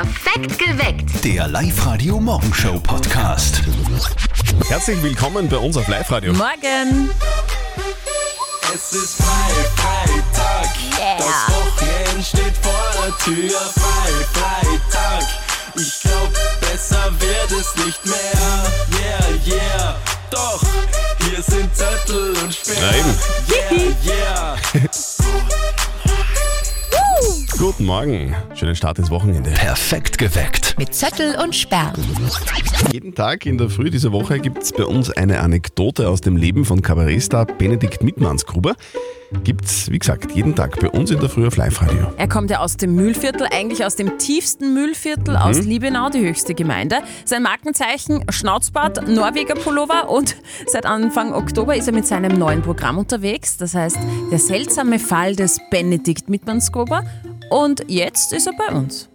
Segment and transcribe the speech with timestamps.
[0.00, 1.22] Perfekt geweckt.
[1.24, 3.60] Der Live-Radio Morgenshow Podcast.
[4.66, 6.32] Herzlich willkommen bei uns auf Live-Radio.
[6.32, 7.10] Morgen.
[8.72, 10.74] Es ist frei, Freitag.
[11.18, 13.60] Das Wochenende steht vor der Tür.
[13.74, 15.28] Frei, Freitag.
[15.76, 16.32] Ich glaub,
[16.62, 18.96] besser wird es nicht mehr.
[19.02, 19.96] Yeah, yeah.
[20.30, 20.62] Doch,
[21.28, 22.76] hier sind Zettel und Sperr.
[22.80, 23.94] Na eben.
[24.06, 24.56] Yeah, yeah.
[27.58, 28.34] Guten Morgen.
[28.54, 29.50] Schönen Start ins Wochenende.
[29.50, 30.74] Perfekt geweckt.
[30.78, 31.92] Mit Zettel und Sperr.
[32.92, 36.36] Jeden Tag in der Früh dieser Woche gibt es bei uns eine Anekdote aus dem
[36.36, 38.74] Leben von Kabarettstar Benedikt Mittmannsgruber.
[39.44, 42.12] Gibt's, wie gesagt, jeden Tag bei uns in der Früh auf Live-Radio.
[42.16, 46.54] Er kommt ja aus dem Mühlviertel, eigentlich aus dem tiefsten Mühlviertel aus Liebenau, die höchste
[46.54, 46.96] Gemeinde.
[47.26, 52.98] Sein Markenzeichen Schnauzbart, Norweger Pullover und seit Anfang Oktober ist er mit seinem neuen Programm
[52.98, 53.56] unterwegs.
[53.56, 53.98] Das heißt,
[54.32, 57.04] der seltsame Fall des Benedikt Mittmannsgruber.
[57.50, 59.08] Und jetzt ist er bei uns.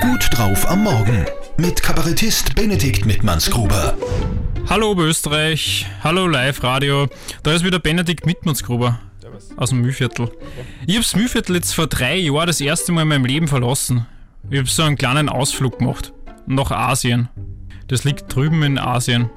[0.00, 1.24] Gut drauf am Morgen.
[1.56, 3.96] Mit Kabarettist Benedikt Mittmannsgruber.
[4.68, 7.06] Hallo Oberösterreich, hallo Live-Radio.
[7.44, 8.98] Da ist wieder Benedikt Mittmannsgruber
[9.56, 10.28] aus dem Mühlviertel.
[10.88, 14.06] Ich hab's Mühlviertel jetzt vor drei Jahren das erste Mal in meinem Leben verlassen.
[14.50, 16.12] Ich hab so einen kleinen Ausflug gemacht.
[16.46, 17.28] Nach Asien.
[17.86, 19.30] Das liegt drüben in Asien.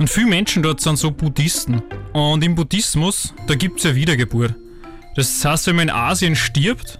[0.00, 1.80] Und viele Menschen dort sind so Buddhisten.
[2.12, 4.56] Und im Buddhismus, da gibt's ja Wiedergeburt.
[5.14, 6.98] Das heißt, wenn man in Asien stirbt,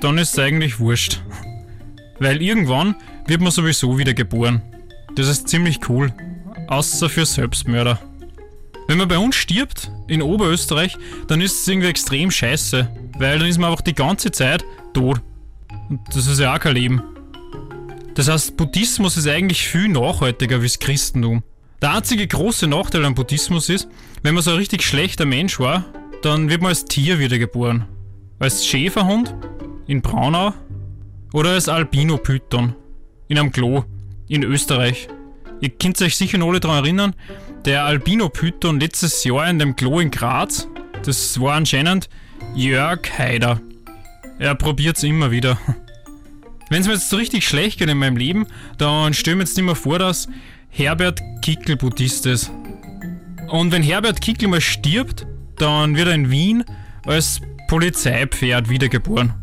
[0.00, 1.22] dann ist es eigentlich wurscht.
[2.18, 2.94] Weil irgendwann
[3.26, 4.62] wird man sowieso wieder geboren.
[5.16, 6.12] Das ist ziemlich cool.
[6.68, 7.98] Außer für Selbstmörder.
[8.86, 10.96] Wenn man bei uns stirbt, in Oberösterreich,
[11.28, 12.88] dann ist es irgendwie extrem scheiße.
[13.18, 15.20] Weil dann ist man einfach die ganze Zeit tot.
[15.88, 17.02] Und das ist ja auch kein Leben.
[18.14, 21.42] Das heißt, Buddhismus ist eigentlich viel nachhaltiger wie das Christentum.
[21.80, 23.88] Der einzige große Nachteil am Buddhismus ist,
[24.22, 25.84] wenn man so ein richtig schlechter Mensch war,
[26.22, 27.86] dann wird man als Tier wiedergeboren.
[28.38, 29.34] Als Schäferhund
[29.90, 30.54] in Braunau
[31.32, 32.76] oder als Albino-Python
[33.26, 33.84] in einem Klo
[34.28, 35.08] in Österreich.
[35.60, 37.14] Ihr könnt euch sicher noch alle daran erinnern,
[37.64, 40.68] der Albino-Python letztes Jahr in dem Klo in Graz,
[41.04, 42.08] das war anscheinend
[42.54, 43.60] Jörg Haider.
[44.38, 45.58] Er probiert's immer wieder.
[46.70, 48.46] Wenn es mir jetzt so richtig schlecht geht in meinem Leben,
[48.78, 50.28] dann stell mir jetzt nicht mehr vor, dass
[50.68, 52.52] Herbert Kickel Buddhist ist.
[53.48, 56.64] Und wenn Herbert Kickel mal stirbt, dann wird er in Wien
[57.04, 59.34] als Polizeipferd wiedergeboren.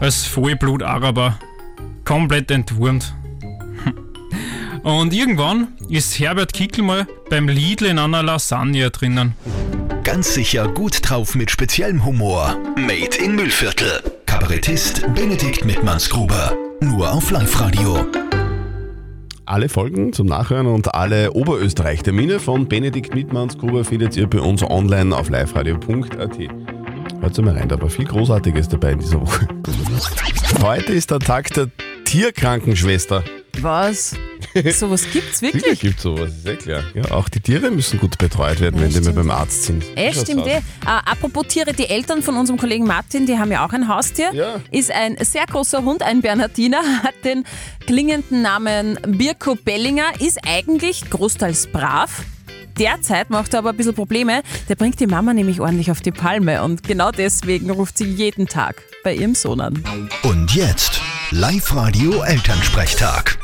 [0.00, 1.38] Als Vollblut-Araber.
[2.04, 3.14] Komplett entwurmt.
[4.82, 9.34] Und irgendwann ist Herbert Kickel mal beim Lidl in einer Lasagne drinnen.
[10.04, 12.56] Ganz sicher gut drauf mit speziellem Humor.
[12.76, 14.02] Made in Müllviertel.
[14.24, 16.56] Kabarettist Benedikt Mittmannsgruber.
[16.80, 18.06] Nur auf Live-Radio.
[19.44, 25.16] Alle Folgen zum Nachhören und alle Oberösterreich-Termine von Benedikt Mittmannsgruber findet ihr bei uns online
[25.16, 26.38] auf liveradio.at.
[27.20, 29.48] Hört mal rein, da war viel Großartiges dabei in dieser Woche.
[30.62, 31.68] Heute ist der Tag der
[32.04, 33.24] Tierkrankenschwester.
[33.60, 34.14] Was?
[34.72, 35.80] Sowas gibt's Sicher wirklich?
[35.80, 36.84] gibt sowas, ist eh klar.
[36.94, 39.82] Ja, auch die Tiere müssen gut betreut werden, wenn die mal beim Arzt sind.
[39.82, 40.58] So stimmt eh.
[40.58, 40.62] aus.
[40.86, 44.32] Äh, apropos Tiere, die Eltern von unserem Kollegen Martin, die haben ja auch ein Haustier.
[44.32, 44.60] Ja.
[44.70, 47.44] Ist ein sehr großer Hund, ein Bernhardiner, hat den
[47.84, 52.24] klingenden Namen Birko Bellinger, ist eigentlich großteils brav.
[52.78, 54.42] Derzeit macht er aber ein bisschen Probleme.
[54.68, 58.46] Der bringt die Mama nämlich ordentlich auf die Palme und genau deswegen ruft sie jeden
[58.46, 59.82] Tag bei ihrem Sohn an.
[60.22, 61.00] Und jetzt
[61.32, 63.36] Live-Radio Elternsprechtag.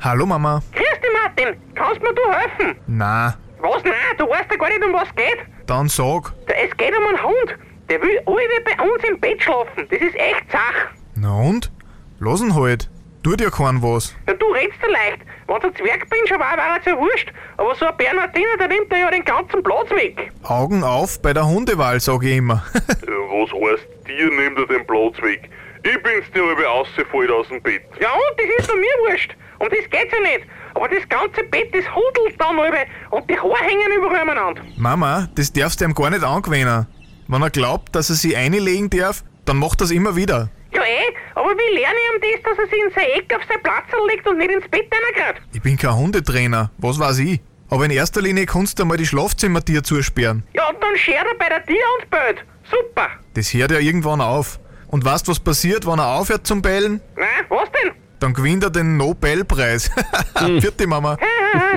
[0.00, 0.62] Hallo Mama.
[0.72, 1.60] Grüß dich, Martin.
[1.74, 2.76] Kannst mir du helfen?
[2.86, 3.82] Na, Was?
[3.82, 5.38] Nein, du weißt ja gar nicht, um was geht.
[5.66, 6.32] dann sag.
[6.46, 7.58] Es geht um einen Hund.
[7.88, 9.86] Der will alle bei uns im Bett schlafen.
[9.90, 10.90] Das ist echt Sach.
[11.14, 11.72] Na und?
[12.20, 12.90] Lass ihn halt.
[13.22, 14.14] Tut ja keinen was.
[14.28, 15.22] Ja, du redst ja leicht.
[15.48, 17.32] Wenn du ein Zwergpinscher war, wäre es ja wurscht.
[17.56, 20.32] Aber so ein Bernhardiner, der nimmt dir ja den ganzen Platz weg.
[20.42, 22.64] Augen auf bei der Hundewahl, sag ich immer.
[22.74, 25.48] Was heißt, dir nimmt er den Platz weg?
[25.84, 27.82] Ich bin's dir halbe ausgefallen aus dem Bett.
[28.00, 29.36] Ja und, das ist doch mir wurscht.
[29.58, 30.46] Um das geht's ja nicht.
[30.74, 32.78] Aber das ganze Bett, das hudelt dann halbe
[33.10, 34.62] und die Haare hängen überall umeinander.
[34.76, 36.86] Mama, das darfst du ihm gar nicht angewöhnen.
[37.28, 40.50] Wenn er glaubt, dass er sie einlegen darf, dann macht das immer wieder.
[40.76, 43.42] Ja eh, aber wie lerne ich ihm das, dass er sich in sein Eck auf
[43.48, 45.40] sein Platz legt und nicht ins Bett reingreift?
[45.54, 47.40] Ich bin kein Hundetrainer, was weiß ich.
[47.70, 50.44] Aber in erster Linie kannst du einmal die Schlafzimmertür zusperren.
[50.52, 52.44] Ja, und dann schert er bei der Tür und bellt.
[52.70, 53.08] Super.
[53.32, 54.60] Das hört ja irgendwann auf.
[54.88, 57.00] Und weißt was passiert, wenn er aufhört zum Bellen?
[57.16, 57.92] Nein, was denn?
[58.20, 59.90] Dann gewinnt er den Nobelpreis.
[60.60, 61.16] Vierte Mama.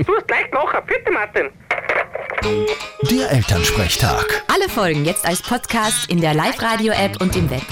[0.05, 0.79] Du hast gleich lachen.
[0.87, 1.49] Bitte, Martin.
[3.09, 4.43] Der Elternsprechtag.
[4.53, 7.63] Alle Folgen jetzt als Podcast in der Live-Radio-App und im Web.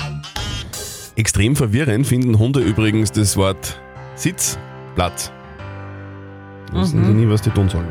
[1.18, 3.82] Extrem verwirrend finden Hunde übrigens das Wort
[4.14, 4.60] Sitz,
[4.94, 5.32] Platz.
[6.72, 7.88] Wissen sie nie, was die tun sollen.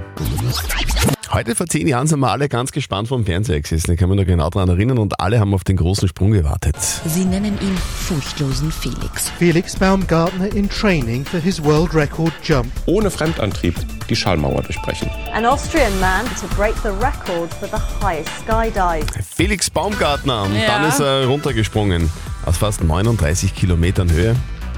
[1.32, 3.90] Heute vor zehn Jahren sind wir alle ganz gespannt vom Fernseher gesessen.
[3.90, 6.76] Ich kann mich noch genau daran erinnern und alle haben auf den großen Sprung gewartet.
[7.04, 9.28] Sie nennen ihn furchtlosen Felix.
[9.40, 12.68] Felix Baumgartner in training for his world record jump.
[12.86, 13.74] Ohne Fremdantrieb
[14.08, 15.10] die Schallmauer durchbrechen.
[15.34, 19.04] An Austrian man to break the record for the highest skydive.
[19.34, 20.66] Felix Baumgartner und Ja.
[20.78, 22.08] dann ist er runtergesprungen
[22.46, 24.34] aus fast 39 Kilometern Höhe.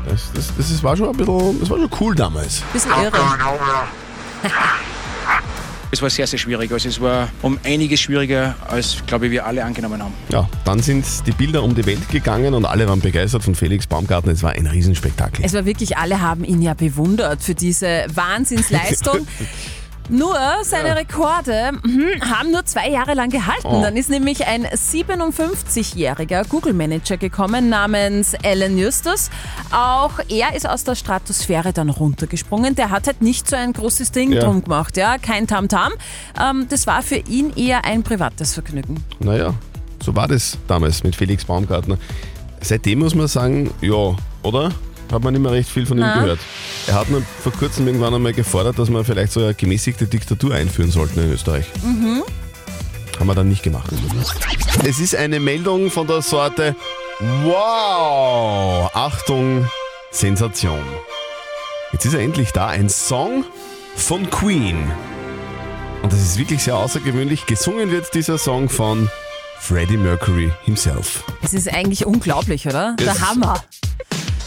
[0.08, 2.62] Das, das, das ist, war schon ein bisschen, das war schon cool damals.
[2.72, 3.18] Bisschen irre.
[5.90, 6.70] Es war sehr, sehr schwierig.
[6.70, 10.12] Also es war um einiges schwieriger, als, glaube ich, wir alle angenommen haben.
[10.28, 13.86] Ja, dann sind die Bilder um die Welt gegangen und alle waren begeistert von Felix
[13.86, 14.32] Baumgartner.
[14.32, 15.42] Es war ein Riesenspektakel.
[15.44, 19.26] Es war wirklich, alle haben ihn ja bewundert für diese Wahnsinnsleistung.
[20.08, 23.66] Nur seine Rekorde mhm, haben nur zwei Jahre lang gehalten.
[23.66, 23.82] Oh.
[23.82, 29.30] Dann ist nämlich ein 57-jähriger Google-Manager gekommen namens Alan Justus.
[29.70, 32.74] Auch er ist aus der Stratosphäre dann runtergesprungen.
[32.74, 34.42] Der hat halt nicht so ein großes Ding Ja.
[34.44, 35.92] drum gemacht, ja, kein Tamtam.
[36.40, 39.04] Ähm, das war für ihn eher ein privates Vergnügen.
[39.20, 39.54] Naja,
[40.02, 41.98] so war das damals mit Felix Baumgartner.
[42.60, 44.70] Seitdem muss man sagen, ja, oder?
[45.10, 46.20] Hat man nicht mehr recht viel von ihm Na.
[46.20, 46.40] gehört.
[46.86, 50.54] Er hat nur vor kurzem irgendwann einmal gefordert, dass wir vielleicht so eine gemäßigte Diktatur
[50.54, 51.66] einführen sollten in Österreich.
[51.82, 52.22] Mhm.
[53.18, 53.90] Haben wir dann nicht gemacht.
[54.86, 56.76] Es ist eine Meldung von der Sorte
[57.44, 58.90] Wow!
[58.94, 59.68] Achtung,
[60.10, 60.84] Sensation.
[61.92, 63.44] Jetzt ist er endlich da, ein Song
[63.96, 64.90] von Queen.
[66.02, 67.46] Und das ist wirklich sehr außergewöhnlich.
[67.46, 69.10] Gesungen wird dieser Song von
[69.58, 71.24] Freddie Mercury himself.
[71.42, 72.94] Es ist eigentlich unglaublich, oder?
[73.00, 73.64] Der Es- Hammer.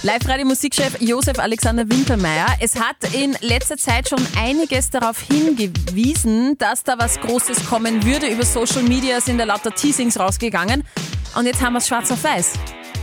[0.03, 2.47] Live-Radio-Musikchef Josef Alexander Wintermeyer.
[2.59, 8.25] Es hat in letzter Zeit schon einiges darauf hingewiesen, dass da was Großes kommen würde.
[8.25, 10.83] Über Social Media sind da lauter Teasings rausgegangen.
[11.35, 12.53] Und jetzt haben wir es schwarz auf weiß.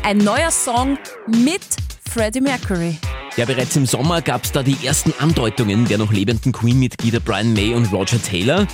[0.03, 0.99] Ein neuer Song
[1.29, 1.63] mit
[2.09, 2.97] Freddie Mercury.
[3.37, 7.53] Ja, bereits im Sommer gab es da die ersten Andeutungen der noch lebenden Queen-Mitglieder Brian
[7.53, 8.67] May und Roger Taylor.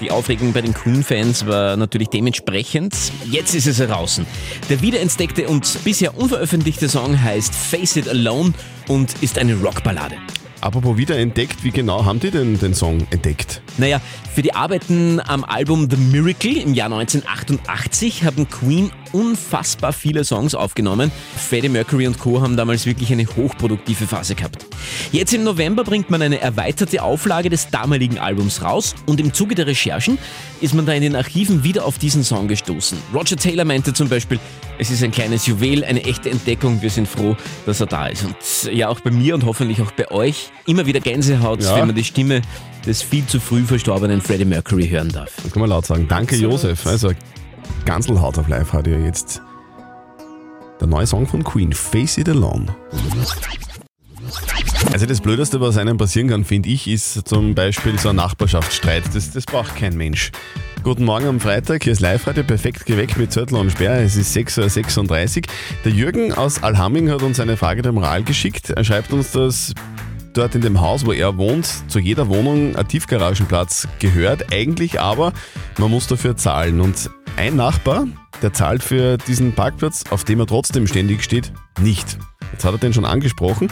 [0.00, 2.94] Die Aufregung bei den Queen-Fans war natürlich dementsprechend.
[3.24, 4.20] Jetzt ist es heraus.
[4.68, 8.52] Der wiederentdeckte und bisher unveröffentlichte Song heißt Face It Alone
[8.88, 10.16] und ist eine Rockballade.
[10.60, 13.62] Apropos wiederentdeckt, wie genau haben die denn den Song entdeckt?
[13.78, 14.00] Naja,
[14.32, 20.54] für die Arbeiten am Album The Miracle im Jahr 1988 haben Queen unfassbar viele Songs
[20.54, 21.10] aufgenommen.
[21.36, 22.40] Freddie Mercury und Co.
[22.40, 24.66] haben damals wirklich eine hochproduktive Phase gehabt.
[25.12, 29.54] Jetzt im November bringt man eine erweiterte Auflage des damaligen Albums raus und im Zuge
[29.54, 30.18] der Recherchen
[30.60, 32.98] ist man da in den Archiven wieder auf diesen Song gestoßen.
[33.14, 34.38] Roger Taylor meinte zum Beispiel,
[34.78, 37.36] es ist ein kleines Juwel, eine echte Entdeckung, wir sind froh,
[37.66, 38.24] dass er da ist.
[38.24, 38.36] Und
[38.72, 41.76] ja, auch bei mir und hoffentlich auch bei euch immer wieder Gänsehaut, Ja.
[41.76, 42.42] wenn man die Stimme
[42.86, 45.30] des viel zu früh verstorbenen Freddie Mercury hören darf.
[45.42, 46.06] Das kann man laut sagen.
[46.08, 46.36] Danke.
[46.36, 46.84] Josef.
[46.86, 47.12] Also,
[47.84, 49.42] Ganzelhaut auf Live-Radio jetzt.
[50.80, 52.66] Der neue Song von Queen, Face It Alone.
[54.92, 59.04] Also das Blödeste, was einem passieren kann, finde ich, ist zum Beispiel so ein Nachbarschaftsstreit.
[59.14, 60.32] Das, das braucht kein Mensch.
[60.82, 64.00] Guten Morgen am Freitag, hier ist Live-Radio, perfekt geweckt mit Zettel und Sperr.
[64.00, 65.42] Es ist 6.36 Uhr.
[65.84, 68.70] Der Jürgen aus Alhamming hat uns eine Frage der Moral geschickt.
[68.70, 69.72] Er schreibt uns, dass
[70.32, 74.52] dort in dem Haus, wo er wohnt, zu jeder Wohnung ein Tiefgaragenplatz gehört.
[74.52, 75.32] Eigentlich aber,
[75.78, 76.80] man muss dafür zahlen.
[76.80, 78.06] Und ein Nachbar,
[78.42, 82.18] der zahlt für diesen Parkplatz, auf dem er trotzdem ständig steht, nicht.
[82.52, 83.68] Jetzt hat er den schon angesprochen.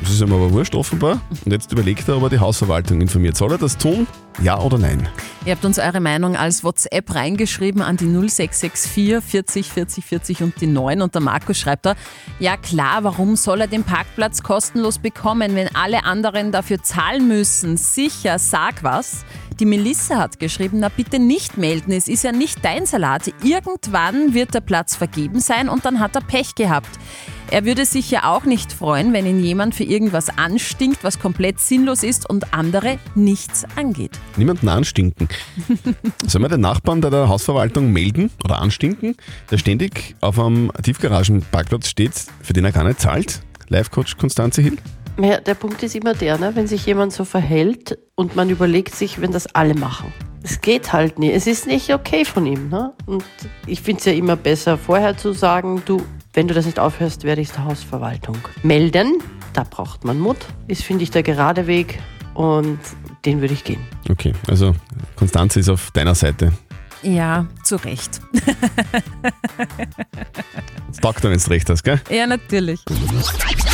[0.00, 1.20] Das ist ihm aber wurscht offenbar.
[1.44, 3.36] Und jetzt überlegt er, ob er die Hausverwaltung informiert.
[3.36, 4.06] Soll er das tun?
[4.42, 5.08] Ja oder nein?
[5.44, 10.60] Ihr habt uns eure Meinung als WhatsApp reingeschrieben an die 0664 40 40 40 und
[10.60, 11.94] die 9 und der Markus schreibt da,
[12.40, 17.76] ja klar, warum soll er den Parkplatz kostenlos bekommen, wenn alle anderen dafür zahlen müssen?
[17.76, 19.24] Sicher, sag was.
[19.60, 23.32] Die Melissa hat geschrieben, na bitte nicht melden, es ist ja nicht dein Salat.
[23.44, 26.88] Irgendwann wird der Platz vergeben sein und dann hat er Pech gehabt.
[27.52, 31.60] Er würde sich ja auch nicht freuen, wenn ihn jemand für irgendwas anstinkt, was komplett
[31.60, 34.18] sinnlos ist und andere nichts angeht.
[34.36, 35.28] Niemanden anstinken.
[36.26, 39.14] Sollen wir den Nachbarn bei der Hausverwaltung melden oder anstinken,
[39.52, 43.40] der ständig auf einem Tiefgaragenparkplatz steht, für den er gar nicht zahlt?
[43.68, 44.78] Live-Coach Konstanze Hill?
[45.16, 46.52] Der Punkt ist immer der, ne?
[46.54, 50.12] wenn sich jemand so verhält und man überlegt sich, wenn das alle machen.
[50.42, 51.30] Es geht halt nie.
[51.30, 52.68] Es ist nicht okay von ihm.
[52.68, 52.92] Ne?
[53.06, 53.24] Und
[53.66, 56.02] ich finde es ja immer besser, vorher zu sagen, du,
[56.32, 59.22] wenn du das nicht aufhörst, werde ich der Hausverwaltung melden.
[59.52, 60.36] Da braucht man Mut.
[60.66, 62.00] Ist, finde ich, der gerade Weg
[62.34, 62.78] und
[63.24, 63.80] den würde ich gehen.
[64.10, 64.74] Okay, also
[65.16, 66.52] Konstanze ist auf deiner Seite.
[67.04, 68.20] Ja, zu Recht.
[71.02, 72.00] Er, wenn du recht hast, gell?
[72.10, 72.80] Ja, natürlich.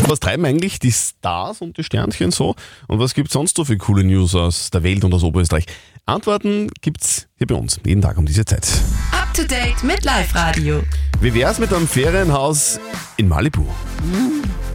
[0.06, 2.56] Was treiben eigentlich die Stars und die Sternchen so?
[2.88, 5.66] Und was gibt es sonst so für coole News aus der Welt und aus Oberösterreich?
[6.06, 8.66] Antworten gibt's hier bei uns, jeden Tag um diese Zeit.
[9.12, 10.82] Up to date mit Live Radio.
[11.20, 12.80] Wie wär's mit einem Ferienhaus
[13.16, 13.64] in Malibu?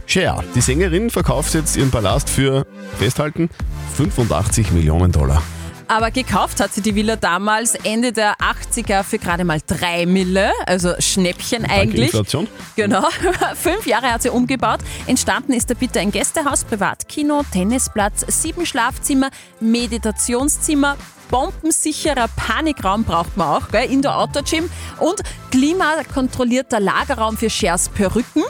[0.06, 2.66] Cher, die Sängerin, verkauft jetzt ihren Palast für,
[2.98, 3.50] festhalten,
[3.96, 5.42] 85 Millionen Dollar.
[5.88, 10.50] Aber gekauft hat sie die Villa damals Ende der 80er für gerade mal 3 Mille,
[10.66, 12.06] also Schnäppchen eigentlich.
[12.06, 12.48] Inflation.
[12.74, 13.06] Genau.
[13.54, 14.80] Fünf Jahre hat sie umgebaut.
[15.06, 20.96] Entstanden ist da bitte ein Gästehaus, Privatkino, Tennisplatz, sieben Schlafzimmer, Meditationszimmer,
[21.30, 28.42] bombensicherer Panikraum braucht man auch, gell, Indoor-Outdoor-Gym und klimakontrollierter Lagerraum für Shers Perücken.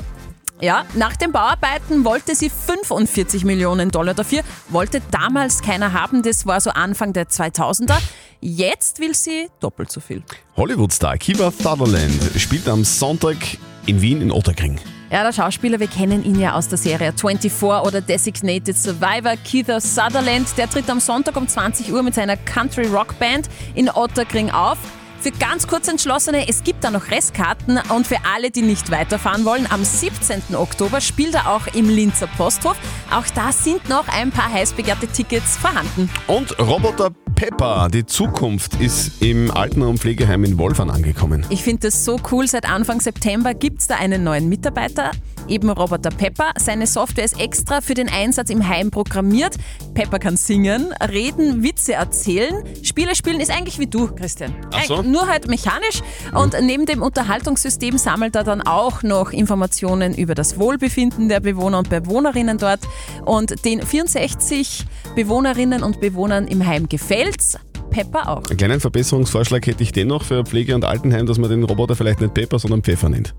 [0.60, 6.46] Ja, nach den Bauarbeiten wollte sie 45 Millionen Dollar dafür, wollte damals keiner haben, das
[6.46, 7.98] war so Anfang der 2000er.
[8.40, 10.22] Jetzt will sie doppelt so viel.
[10.56, 13.36] Hollywood-Star Kiva Sutherland spielt am Sonntag
[13.84, 14.80] in Wien in Otterkring.
[15.10, 19.34] Ja, der Schauspieler, wir kennen ihn ja aus der Serie 24 oder Designated Survivor.
[19.36, 23.88] Keith Sutherland, der tritt am Sonntag um 20 Uhr mit seiner Country Rock Band in
[23.90, 24.78] Otterkring auf.
[25.20, 29.44] Für ganz kurz Entschlossene, es gibt da noch Restkarten und für alle, die nicht weiterfahren
[29.44, 30.54] wollen, am 17.
[30.54, 32.76] Oktober spielt er auch im Linzer Posthof.
[33.11, 36.11] Auch da sind noch ein paar heiß begehrte Tickets vorhanden.
[36.26, 41.44] Und Roboter Pepper, die Zukunft ist im Alten- und Pflegeheim in Wolfern angekommen.
[41.50, 42.49] Ich finde das so cool.
[42.49, 45.11] Seit Anfang September gibt es da einen neuen Mitarbeiter,
[45.48, 46.52] eben Roboter Pepper.
[46.58, 49.56] Seine Software ist extra für den Einsatz im Heim programmiert.
[49.94, 52.64] Pepper kann singen, reden, Witze erzählen.
[52.82, 54.54] Spiele spielen ist eigentlich wie du, Christian.
[54.72, 55.02] Ach so.
[55.02, 56.02] Nur halt mechanisch.
[56.34, 61.78] Und neben dem Unterhaltungssystem sammelt er dann auch noch Informationen über das Wohlbefinden der Bewohner
[61.78, 62.80] und Bewohnerinnen dort.
[63.24, 64.84] Und den 64
[65.14, 67.58] Bewohnerinnen und Bewohnern im Heim gefällt's.
[67.90, 68.48] Pepper auch.
[68.50, 72.20] Einen kleinen Verbesserungsvorschlag hätte ich dennoch für Pflege- und Altenheim, dass man den Roboter vielleicht
[72.20, 73.34] nicht Pepper, sondern Pfeffer nennt.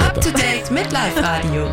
[0.00, 1.66] Up to date mit Live Radio.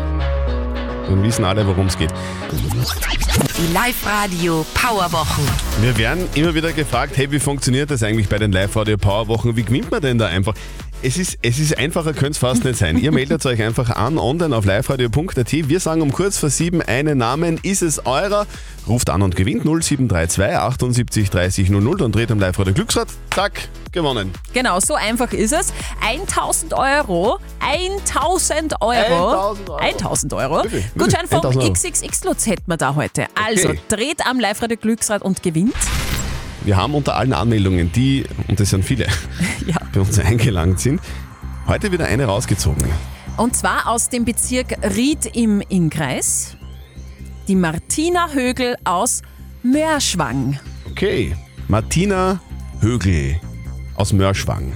[1.08, 2.12] Dann wissen alle, worum es geht.
[2.50, 5.44] Die Live Radio Powerwochen.
[5.80, 9.56] Wir werden immer wieder gefragt, hey, wie funktioniert das eigentlich bei den Live-Radio-Power-Wochen?
[9.56, 10.54] Wie gewinnt man denn da einfach?
[11.02, 12.98] Es ist, es ist einfacher, könnte es fast nicht sein.
[12.98, 15.50] Ihr meldet euch einfach an, online auf liveradio.at.
[15.50, 17.58] Wir sagen um kurz vor sieben einen Namen.
[17.62, 18.46] Ist es eurer?
[18.86, 23.08] Ruft an und gewinnt 0732 78 30 00 dann dreht am Live-Radio Glücksrad.
[23.34, 24.32] Zack, gewonnen.
[24.52, 25.72] Genau, so einfach ist es.
[26.06, 29.76] 1000 Euro, 1000 Euro, 1000 Euro.
[29.76, 30.62] 1000 Euro.
[30.98, 31.72] Gutschein vom 1000 Euro.
[31.72, 33.26] XXX Lutz hätten wir da heute.
[33.42, 33.80] Also, Okay.
[33.88, 35.74] dreht am Live-Radio Glücksrad und gewinnt.
[36.64, 39.06] Wir haben unter allen Anmeldungen, die, und das sind viele,
[39.94, 41.00] bei uns eingelangt sind,
[41.66, 42.84] heute wieder eine rausgezogen.
[43.36, 46.56] Und zwar aus dem Bezirk Ried im Innkreis.
[47.48, 49.22] Die Martina Högel aus
[49.62, 50.58] Mörschwang.
[50.90, 51.34] Okay,
[51.68, 52.40] Martina
[52.80, 53.40] Högel
[53.94, 54.72] aus Mörschwang.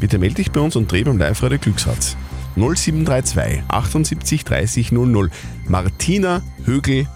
[0.00, 2.16] Bitte melde dich bei uns und dreh beim Live-Radio Glücksrad.
[2.56, 5.30] 0732 78 30 00.
[5.68, 7.06] Martina Högel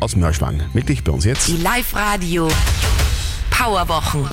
[0.00, 0.60] aus Mörschwang.
[0.74, 1.48] Melde dich bei uns jetzt.
[1.48, 2.48] Die Live Radio
[3.52, 4.28] Powerwochen.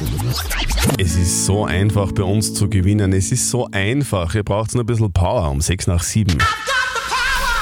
[0.97, 3.13] Es ist so einfach bei uns zu gewinnen.
[3.13, 4.33] Es ist so einfach.
[4.33, 6.37] Ihr braucht nur ein bisschen Power um 6 nach 7.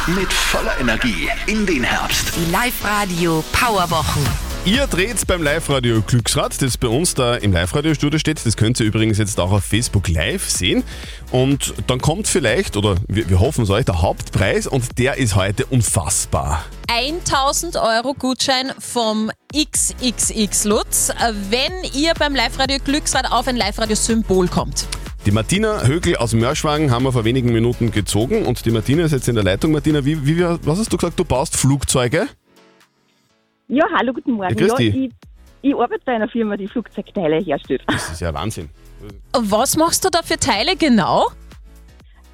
[0.08, 2.32] Mit voller Energie in den Herbst.
[2.38, 4.47] Die Live Radio Powerwochen.
[4.68, 8.46] Ihr dreht beim Live-Radio Glücksrad, das bei uns da im Live-Radio-Studio steht.
[8.46, 10.84] Das könnt ihr übrigens jetzt auch auf Facebook Live sehen.
[11.32, 15.38] Und dann kommt vielleicht, oder wir, wir hoffen es euch, der Hauptpreis und der ist
[15.38, 16.66] heute unfassbar.
[16.90, 21.14] 1000 Euro Gutschein vom XXX Lutz,
[21.50, 24.86] wenn ihr beim Live-Radio Glücksrad auf ein Live-Radio-Symbol kommt.
[25.26, 29.14] Die Martina Högel aus Mörschwang haben wir vor wenigen Minuten gezogen und die Martina ist
[29.14, 29.72] jetzt in der Leitung.
[29.72, 31.18] Martina, wie, wie, was hast du gesagt?
[31.18, 32.28] Du baust Flugzeuge?
[33.68, 34.58] Ja, hallo, guten Morgen.
[34.58, 34.96] Ja, grüß dich.
[34.96, 35.12] ich,
[35.62, 37.82] ich arbeite bei einer Firma, die Flugzeugteile herstellt.
[37.88, 38.70] Das ist ja Wahnsinn.
[39.34, 41.28] Was machst du da für Teile genau?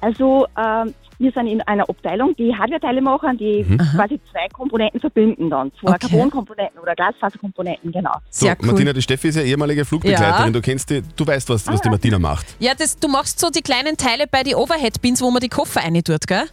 [0.00, 3.78] Also, ähm, wir sind in einer Abteilung, die Hardware-Teile machen, die Mhm.
[3.78, 5.72] quasi zwei Komponenten verbinden dann.
[5.80, 6.08] Zwei Okay.
[6.08, 8.12] Carbon-Komponenten oder Glasfaserkomponenten, genau.
[8.30, 10.46] So, Martina, die Steffi ist ja ehemalige Flugbegleiterin.
[10.46, 10.50] Ja.
[10.50, 12.46] Du kennst die, du weißt, was, was die Martina macht.
[12.58, 15.80] Ja, das, du machst so die kleinen Teile bei den Overhead-Bins, wo man die Koffer
[15.82, 16.44] rein tut, gell?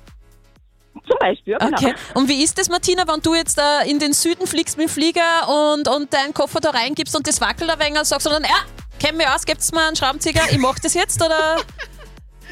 [1.22, 1.78] Beispiel, ja, genau.
[1.78, 1.94] Okay.
[2.14, 4.92] Und wie ist das, Martina, wenn du jetzt äh, in den Süden fliegst mit dem
[4.92, 8.30] Flieger und, und deinen Koffer da reingibst und das wackelt ein wenig und sagst du
[8.32, 8.60] dann, ja,
[9.00, 11.58] kenn mich aus, gibt's mir einen Schraubenzieher, ich mach das jetzt, oder?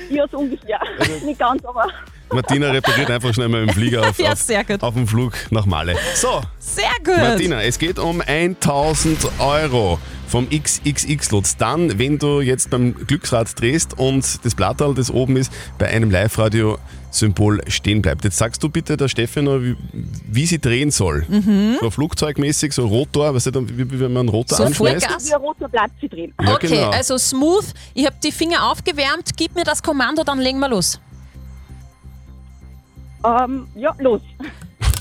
[0.10, 0.80] Ja, so ungefähr.
[1.26, 1.86] Nicht ganz, aber
[2.32, 4.82] Martina repariert einfach schnell mal im Flieger auf, Ja, auf, sehr gut.
[4.82, 5.96] auf dem Flug nach Male.
[6.16, 7.18] So, Sehr gut.
[7.18, 11.58] Martina, es geht um 1000 Euro vom XXX Lutz.
[11.58, 16.12] Dann, wenn du jetzt beim Glücksrad drehst und das Blattal, das oben ist, bei einem
[16.12, 18.24] Live-Radio-Symbol stehen bleibt.
[18.24, 19.76] Jetzt sagst du bitte der Steffi noch, wie,
[20.28, 21.26] wie sie drehen soll.
[21.28, 21.78] Mhm.
[21.82, 25.06] So flugzeugmäßig, so Rotor, weißt du, wie, wie wenn man einen Rotor So anschmeißt.
[25.06, 25.28] Vollgas?
[25.28, 26.34] wie ein roter Blatt zu drehen.
[26.42, 26.92] Ja, okay, genau.
[26.92, 31.00] also smooth, ich habe die Finger aufgewärmt, gib mir das Kommando, dann legen wir los.
[33.26, 34.22] Ähm, ja, los.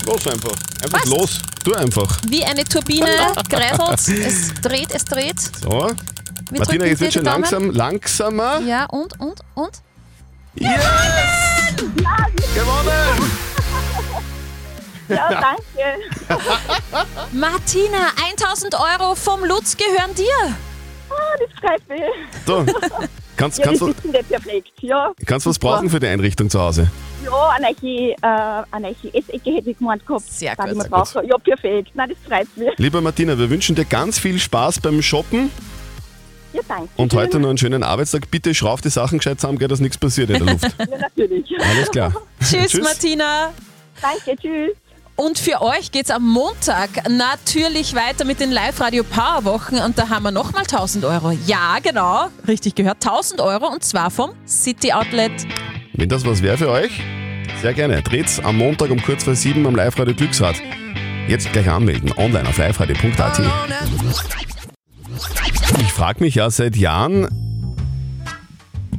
[0.09, 0.55] Los einfach.
[0.81, 1.39] Einfach los.
[1.63, 2.17] Tu einfach.
[2.27, 3.05] Wie eine Turbine
[3.47, 5.39] kreiselt, es dreht, es dreht.
[5.39, 5.91] So.
[6.49, 8.59] Wir Martina, jetzt wird schon langsam, langsamer.
[8.61, 9.69] Ja, und, und, und?
[10.55, 10.71] Yes!
[12.55, 13.31] Gewonnen!
[15.09, 15.99] Ja, danke.
[17.31, 20.55] Martina, 1000 Euro vom Lutz gehören dir.
[21.11, 22.01] Ah, das freut mich.
[22.47, 22.65] So,
[23.39, 24.71] kannst, ja, kannst, das du, ist nicht perfekt.
[24.81, 26.89] Ja, kannst du was brauchen für die Einrichtung zu Hause?
[27.23, 28.15] ja eine neue, äh,
[28.71, 30.23] eine neue Essecke hätte ich gemeint gehabt.
[30.31, 30.81] Sehr gut.
[30.81, 31.29] Sehr gut.
[31.29, 31.91] Ja, perfekt.
[31.93, 32.77] Nein, das freut mich.
[32.77, 35.51] Lieber Martina, wir wünschen dir ganz viel Spaß beim Shoppen
[36.53, 36.89] Ja, danke.
[36.95, 38.29] und heute noch einen schönen Arbeitstag.
[38.31, 40.75] Bitte schrauf die Sachen gescheit zusammen, gell, dass nichts passiert in der Luft.
[40.79, 41.45] Ja, natürlich.
[41.61, 42.13] Alles klar.
[42.41, 43.51] Tschüss, Martina.
[44.01, 44.71] Danke, tschüss.
[45.19, 50.07] Und für euch geht's am Montag natürlich weiter mit den Live-Radio Power Wochen und da
[50.07, 51.31] haben wir nochmal 1000 Euro.
[51.45, 55.33] Ja, genau, richtig gehört, 1000 Euro und zwar vom City Outlet.
[55.91, 57.01] Wenn das was wäre für euch,
[57.61, 58.01] sehr gerne.
[58.01, 60.55] Dreht's am Montag um kurz vor sieben am Live-Radio Glücksrad.
[61.27, 63.41] Jetzt gleich anmelden, online auf liveradio.at.
[65.81, 67.27] Ich frage mich ja seit Jahren,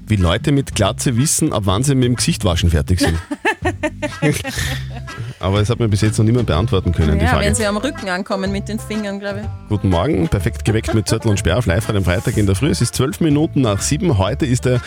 [0.06, 3.18] wie Leute mit Glatze wissen, ab wann sie mit dem Gesicht waschen fertig sind.
[5.40, 7.46] Aber es hat mir bis jetzt noch niemand beantworten können, die Ja, Frage.
[7.46, 9.68] wenn sie am Rücken ankommen mit den Fingern, glaube ich.
[9.70, 12.68] Guten Morgen, perfekt geweckt mit Zettel und Sperr auf live am Freitag in der Früh.
[12.68, 14.18] Es ist zwölf Minuten nach sieben.
[14.18, 14.80] Heute ist der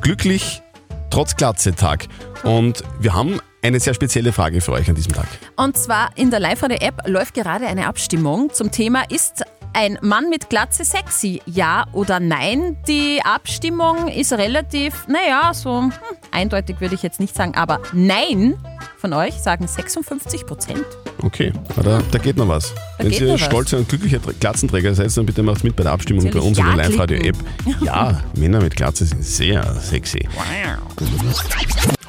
[0.00, 0.62] glücklich
[1.10, 2.08] trotz Glatze-Tag.
[2.42, 5.26] Und wir haben eine sehr spezielle Frage für euch an diesem Tag.
[5.56, 10.48] Und zwar in der Live-Radio-App läuft gerade eine Abstimmung zum Thema Ist ein Mann mit
[10.50, 11.40] Glatze sexy?
[11.46, 12.76] Ja oder nein?
[12.88, 15.92] Die Abstimmung ist relativ, naja, so hm,
[16.32, 18.56] eindeutig würde ich jetzt nicht sagen, aber nein
[18.98, 20.84] von euch sagen 56 Prozent.
[21.22, 21.52] Okay,
[21.82, 22.74] da, da geht noch was.
[22.98, 23.40] Da Wenn ihr noch was.
[23.42, 26.58] stolze und glückliche Tra- Glatzenträger seid, dann bitte macht mit bei der Abstimmung bei uns
[26.58, 27.36] in der Ja Live-Radio-App.
[27.80, 30.28] Ja, Männer mit Glatze sind sehr sexy.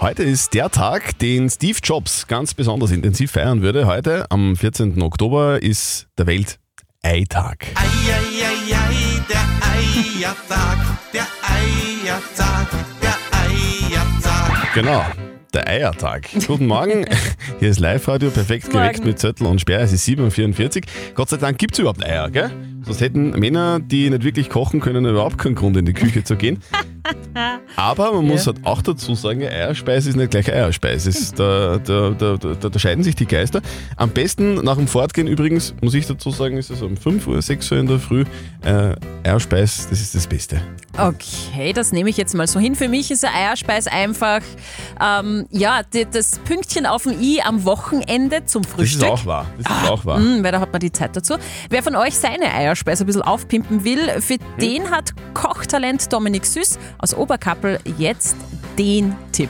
[0.01, 3.85] Heute ist der Tag, den Steve Jobs ganz besonders intensiv feiern würde.
[3.85, 4.99] Heute, am 14.
[4.99, 7.67] Oktober, ist der Welt-Ei-Tag.
[7.75, 12.67] Eieiei, der Eiertag, der Eiertag,
[12.99, 14.73] der Eiertag.
[14.73, 15.05] Genau,
[15.53, 16.29] der Eiertag.
[16.47, 17.05] Guten Morgen,
[17.59, 19.07] hier ist Live-Radio, perfekt geweckt Morgen.
[19.07, 19.81] mit Zettel und Sperr.
[19.81, 20.81] Es ist 7.44 Uhr.
[21.13, 22.49] Gott sei Dank gibt es überhaupt Eier, gell?
[22.83, 26.35] Sonst hätten Männer, die nicht wirklich kochen können, überhaupt keinen Grund in die Küche zu
[26.35, 26.59] gehen.
[27.75, 31.09] Aber man muss halt auch dazu sagen, Eierspeise ist nicht gleich Eierspeise.
[31.09, 33.61] Ist, da, da, da, da, da scheiden sich die Geister.
[33.95, 37.41] Am besten nach dem Fortgehen übrigens, muss ich dazu sagen, ist es um 5 Uhr,
[37.41, 38.25] 6 Uhr in der Früh.
[38.63, 40.61] Äh, Eierspeis, das ist das Beste.
[40.97, 42.75] Okay, das nehme ich jetzt mal so hin.
[42.75, 44.41] Für mich ist ein Eierspeis einfach
[45.01, 49.01] ähm, ja, die, das Pünktchen auf dem I am Wochenende zum Das Frühstück.
[49.03, 49.45] ist auch wahr.
[49.57, 50.19] Das ist auch wahr.
[50.19, 51.35] Mm, weil da hat man die Zeit dazu.
[51.69, 52.70] Wer von euch seine Eierspeise
[53.03, 58.35] ein bisschen aufpimpen will, für den hat Kochtalent Dominik Süß aus Oberkappel jetzt
[58.77, 59.49] den Tipp.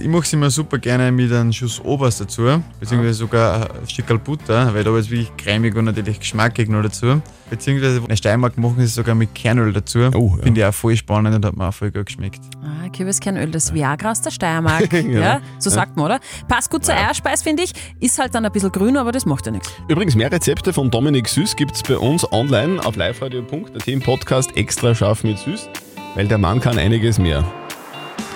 [0.00, 4.18] Ich mache es immer super gerne mit einem Schuss Oberst dazu, beziehungsweise sogar ein Stückel
[4.18, 7.20] Butter, weil da ist wirklich cremig und natürlich geschmackig noch dazu.
[7.50, 10.08] Beziehungsweise in der Steiermark machen sie es sogar mit Kernöl dazu.
[10.14, 12.40] Oh, Finde ich auch voll spannend und hat mir auch voll gut geschmeckt.
[12.62, 14.90] Ah, Kürbiskernöl, das Viagra aus der Steiermark.
[14.92, 15.00] ja.
[15.02, 15.40] Ja.
[15.58, 15.74] so Ja.
[15.74, 16.20] sagt man, oder?
[16.48, 17.72] Passt gut zur Eierspeis, finde ich.
[18.00, 19.70] Ist halt dann ein bisschen grün, aber das macht ja nichts.
[19.88, 24.56] Übrigens, mehr Rezepte von Dominik Süß gibt es bei uns online auf liveradio.at im Podcast
[24.56, 25.68] extra scharf mit Süß,
[26.14, 27.44] weil der Mann kann einiges mehr.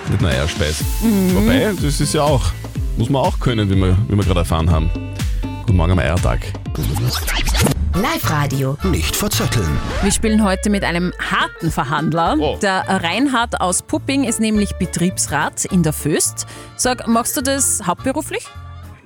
[0.09, 0.85] Nicht nur Eierspeis.
[1.03, 1.35] Mhm.
[1.35, 2.43] Wobei, das ist ja auch,
[2.97, 4.91] muss man auch können, wie wir, wie wir gerade erfahren haben.
[5.65, 6.41] Guten Morgen am Eiertag.
[7.95, 8.77] Live-Radio.
[8.83, 9.79] Nicht verzetteln.
[10.03, 12.37] Wir spielen heute mit einem harten Verhandler.
[12.61, 16.47] Der Reinhard aus Pupping ist nämlich Betriebsrat in der Föst.
[16.77, 18.47] Sag, machst du das hauptberuflich?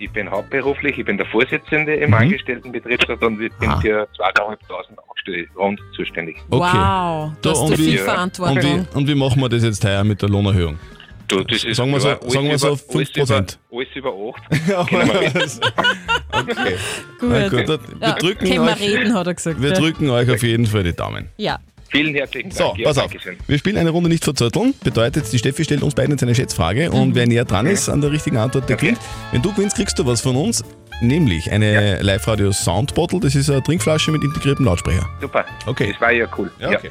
[0.00, 2.14] Ich bin hauptberuflich, ich bin der Vorsitzende im Mhm.
[2.14, 3.80] Angestelltenbetriebsrat und ich bin Ah.
[3.80, 6.36] für 2.500 Angestellte rund zuständig.
[6.48, 6.60] Wow,
[7.42, 8.56] da hast und du viel Verantwortung.
[8.56, 10.78] Und wie, und wie machen wir das jetzt heuer mit der Lohnerhöhung?
[11.26, 13.58] Du, das ist Sagen wir so- sagen wir so über- 5%.
[13.70, 14.88] Alles über, alles über 8.
[14.88, 15.50] Können wir reden.
[16.32, 16.76] okay.
[17.20, 17.28] Gut.
[17.30, 19.60] Na gut, wir Ja, drücken können wir euch, reden, hat er gesagt.
[19.60, 19.78] Wir ja.
[19.78, 21.28] drücken euch auf jeden Fall die Daumen.
[21.36, 21.58] Ja.
[21.90, 22.58] Vielen herzlichen Dank.
[22.58, 23.04] So, Ja, pass auf.
[23.10, 23.36] Dankeschön.
[23.46, 24.74] Wir spielen eine Runde nicht verzötteln.
[24.84, 28.00] Bedeutet, die Steffi stellt uns beiden jetzt eine Schätzfrage und wer näher dran ist an
[28.00, 28.98] der richtigen Antwort, der gewinnt.
[29.32, 30.62] Wenn du gewinnst, kriegst du was von uns,
[31.00, 33.20] nämlich eine Live-Radio Soundbottle.
[33.20, 35.08] Das ist eine Trinkflasche mit integriertem Lautsprecher.
[35.20, 35.44] Super.
[35.66, 35.92] Okay.
[35.92, 36.50] Das war ja cool.
[36.58, 36.90] Ja, okay.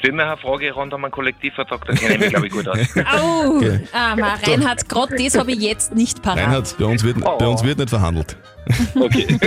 [0.00, 2.66] Stell mir eine Frage rund um einen Kollektivvertrag, da kenne ich mich, glaube ich, gut
[2.66, 2.78] aus.
[3.20, 3.56] Au!
[3.56, 3.80] Okay.
[3.92, 6.38] Ah, ma, Reinhard, gerade das habe ich jetzt nicht parat.
[6.38, 8.38] Reinhard, bei uns wird, bei uns wird nicht verhandelt.
[8.98, 9.26] Okay.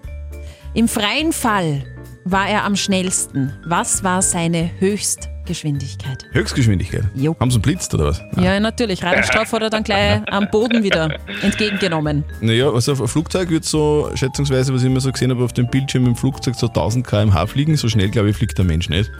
[0.75, 1.83] Im freien Fall
[2.25, 3.53] war er am schnellsten.
[3.67, 6.27] Was war seine Höchstgeschwindigkeit?
[6.33, 7.05] Höchstgeschwindigkeit.
[7.05, 8.23] Haben sie einen blitzt oder was?
[8.37, 9.03] Ja, natürlich.
[9.03, 12.25] Radarstrafe hat er dann gleich am Boden wieder entgegengenommen.
[12.41, 15.67] Naja, also ein Flugzeug wird so, schätzungsweise, was ich immer so gesehen habe auf dem
[15.69, 17.77] Bildschirm im Flugzeug, so 1000 km/h fliegen.
[17.77, 19.11] So schnell, glaube ich, fliegt der Mensch nicht.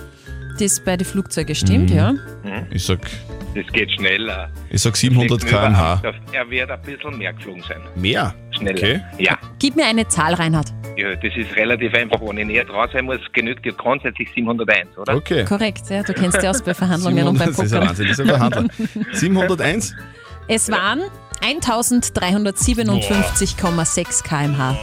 [0.59, 1.97] das bei den Flugzeugen stimmt, Mhm.
[1.97, 2.15] ja.
[2.71, 2.99] Ich sag,
[3.55, 4.49] Das geht schneller.
[4.71, 6.03] ich sag 700 Fliegt nur km/h.
[6.33, 7.81] Er wird ein bisschen mehr geflogen sein.
[7.97, 8.33] Mehr?
[8.57, 8.79] Schneller.
[8.79, 9.01] Okay.
[9.19, 9.37] Ja.
[9.59, 10.73] Gib mir eine Zahl, Reinhard.
[10.97, 12.21] ja, das ist relativ einfach.
[12.21, 15.17] Wenn ich näher dran sein muss, genügt ja grundsätzlich 701, oder?
[15.17, 15.45] Okay.
[15.45, 17.89] Korrekt, ja, du kennst ja aus bei Verhandlungen und beim das ist ja Pokern.
[17.89, 18.65] Wahnsinn, das ist ein Verhandler.
[19.13, 19.95] 701?
[20.47, 21.01] Es waren
[21.43, 24.77] 1357,6 km/h.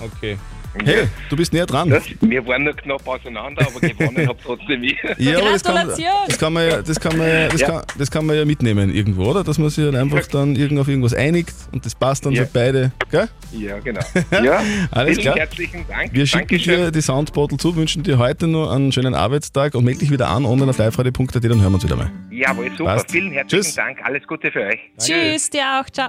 [0.00, 0.36] Okay.
[0.84, 1.94] Hey, du bist näher dran.
[2.20, 4.96] Wir waren nur knapp auseinander, aber gewonnen habe trotzdem ich.
[5.18, 5.88] Ja, aber das kann,
[6.26, 7.66] das kann man ja, das kann man ja, das Ja.
[7.68, 9.44] kann, das kann man ja mitnehmen irgendwo, oder?
[9.44, 12.44] Dass man sich dann einfach dann irgend auf irgendwas einigt und das passt dann Ja.
[12.44, 13.28] für beide, gell?
[13.52, 14.00] Ja, genau.
[14.44, 15.36] Ja, Alles vielen klar.
[15.36, 16.12] herzlichen Dank.
[16.12, 16.80] Wir schicken Dankeschön.
[16.80, 20.28] dir die Soundbottle zu, wünschen dir heute nur einen schönen Arbeitstag und melde dich wieder
[20.28, 22.10] an online auf liveradio.at, dann hören wir uns wieder mal.
[22.30, 22.94] Jawohl, super.
[22.96, 23.10] Passt.
[23.12, 23.74] Vielen herzlichen Tschüss.
[23.74, 23.98] Dank.
[24.04, 24.80] Alles Gute für euch.
[24.98, 25.88] Tschüss, dir auch.
[25.90, 26.08] Ciao.